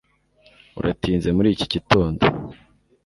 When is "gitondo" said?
1.73-2.23